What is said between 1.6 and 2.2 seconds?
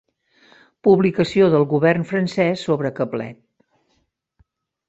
Govern